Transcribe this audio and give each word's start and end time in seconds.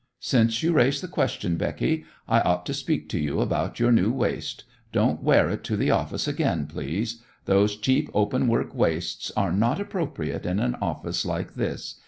Since 0.23 0.63
you 0.63 0.73
raise 0.73 0.99
the 0.99 1.07
question, 1.07 1.57
Becky, 1.57 2.05
I 2.27 2.39
ought 2.39 2.65
to 2.65 2.73
speak 2.73 3.07
to 3.09 3.19
you 3.19 3.39
about 3.39 3.79
your 3.79 3.91
new 3.91 4.11
waist. 4.11 4.63
Don't 4.91 5.21
wear 5.21 5.47
it 5.51 5.63
to 5.65 5.77
the 5.77 5.91
office 5.91 6.27
again, 6.27 6.65
please. 6.65 7.21
Those 7.45 7.77
cheap 7.77 8.09
open 8.11 8.47
work 8.47 8.73
waists 8.73 9.31
are 9.37 9.51
not 9.51 9.79
appropriate 9.79 10.43
in 10.43 10.59
an 10.59 10.73
office 10.81 11.23
like 11.23 11.53
this. 11.53 11.99